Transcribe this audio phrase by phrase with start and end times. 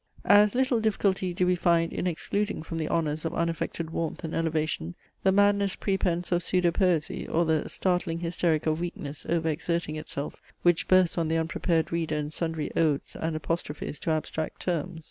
[0.25, 4.33] As little difficulty do we find in excluding from the honours of unaffected warmth and
[4.33, 10.41] elevation the madness prepense of pseudopoesy, or the startling hysteric of weakness over exerting itself,
[10.63, 14.99] which bursts on the unprepared reader in sundry odes and apostrophes to abstract terms.